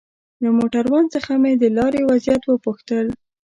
[0.43, 3.07] له موټروان څخه مې د لارې وضعيت وپوښتل.